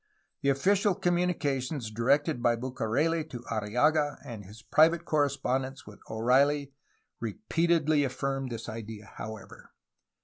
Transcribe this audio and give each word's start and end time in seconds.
The 0.41 0.49
official 0.49 0.95
communications 0.95 1.91
directed 1.91 2.41
by 2.41 2.55
Bucareli 2.55 3.23
to 3.29 3.45
Arriaga 3.51 4.17
and 4.25 4.43
his 4.43 4.63
private 4.63 5.05
correspondence 5.05 5.85
with 5.85 5.99
O'Reilly 6.09 6.73
repeatedly 7.19 8.03
affirmed 8.03 8.49
this 8.51 8.67
idea, 8.67 9.05
however. 9.05 9.69